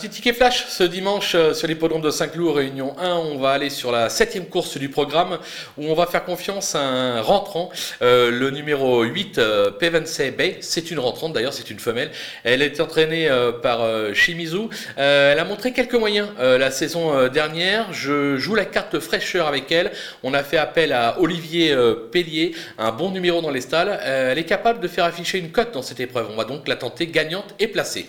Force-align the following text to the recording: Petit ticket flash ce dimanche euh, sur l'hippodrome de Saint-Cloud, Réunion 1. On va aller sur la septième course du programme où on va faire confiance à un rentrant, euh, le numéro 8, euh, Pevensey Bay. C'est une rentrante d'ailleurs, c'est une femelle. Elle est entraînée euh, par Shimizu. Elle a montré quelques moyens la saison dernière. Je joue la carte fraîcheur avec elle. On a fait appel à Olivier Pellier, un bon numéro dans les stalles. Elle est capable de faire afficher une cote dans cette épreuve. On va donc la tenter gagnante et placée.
Petit 0.00 0.08
ticket 0.08 0.32
flash 0.32 0.64
ce 0.68 0.82
dimanche 0.82 1.34
euh, 1.34 1.52
sur 1.52 1.68
l'hippodrome 1.68 2.00
de 2.00 2.10
Saint-Cloud, 2.10 2.56
Réunion 2.56 2.96
1. 2.98 3.16
On 3.16 3.36
va 3.36 3.50
aller 3.50 3.68
sur 3.68 3.92
la 3.92 4.08
septième 4.08 4.46
course 4.46 4.78
du 4.78 4.88
programme 4.88 5.36
où 5.76 5.84
on 5.84 5.94
va 5.94 6.06
faire 6.06 6.24
confiance 6.24 6.74
à 6.74 6.80
un 6.80 7.20
rentrant, 7.20 7.68
euh, 8.00 8.30
le 8.30 8.48
numéro 8.48 9.02
8, 9.02 9.36
euh, 9.36 9.70
Pevensey 9.70 10.30
Bay. 10.30 10.56
C'est 10.62 10.90
une 10.90 11.00
rentrante 11.00 11.34
d'ailleurs, 11.34 11.52
c'est 11.52 11.70
une 11.70 11.80
femelle. 11.80 12.12
Elle 12.44 12.62
est 12.62 12.80
entraînée 12.80 13.28
euh, 13.28 13.52
par 13.52 13.80
Shimizu. 14.14 14.70
Elle 14.96 15.38
a 15.38 15.44
montré 15.44 15.74
quelques 15.74 15.96
moyens 15.96 16.28
la 16.38 16.70
saison 16.70 17.28
dernière. 17.28 17.92
Je 17.92 18.38
joue 18.38 18.54
la 18.54 18.64
carte 18.64 19.00
fraîcheur 19.00 19.46
avec 19.48 19.70
elle. 19.70 19.92
On 20.22 20.32
a 20.32 20.42
fait 20.42 20.56
appel 20.56 20.94
à 20.94 21.20
Olivier 21.20 21.76
Pellier, 22.10 22.54
un 22.78 22.90
bon 22.90 23.10
numéro 23.10 23.42
dans 23.42 23.50
les 23.50 23.60
stalles. 23.60 24.00
Elle 24.02 24.38
est 24.38 24.44
capable 24.44 24.80
de 24.80 24.88
faire 24.88 25.04
afficher 25.04 25.36
une 25.36 25.50
cote 25.50 25.74
dans 25.74 25.82
cette 25.82 26.00
épreuve. 26.00 26.28
On 26.32 26.36
va 26.36 26.44
donc 26.44 26.68
la 26.68 26.76
tenter 26.76 27.06
gagnante 27.06 27.54
et 27.58 27.68
placée. 27.68 28.06